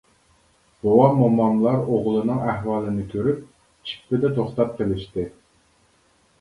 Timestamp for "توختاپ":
4.41-4.77